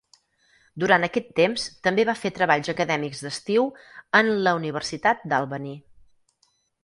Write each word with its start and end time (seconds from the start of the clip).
Durant 0.83 1.03
aquest 1.07 1.27
temps 1.39 1.65
també 1.87 2.05
va 2.09 2.15
fer 2.21 2.31
treballs 2.39 2.71
acadèmics 2.73 3.21
d'estiu 3.27 3.67
en 4.21 4.33
la 4.47 4.55
Universitat 4.61 5.21
d'Albany. 5.35 5.71